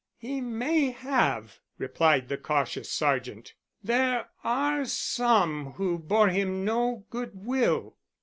[0.17, 3.53] "He may have," replied the cautious sergeant.
[3.83, 7.97] "There are some who bore him no good will."